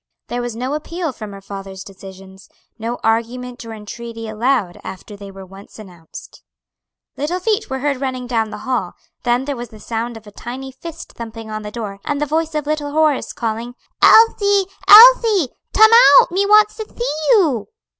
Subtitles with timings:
[0.29, 5.29] There was no appeal from her father's decisions, no argument or entreaty allowed after they
[5.29, 6.41] were once announced.
[7.17, 10.31] Little feet were heard running down the hall; then there was the sound of a
[10.31, 15.49] tiny fist thumping on the door, and the voice of little Horace calling, "Elsie, Elsie,
[15.71, 16.31] tum out!
[16.31, 17.67] me wants to see you!"